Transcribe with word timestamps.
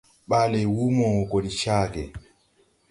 Ɓaale 0.29 0.59
Wúmo 0.75 1.07
gɔ 1.29 1.37
de 1.43 1.51
caage. 1.59 2.03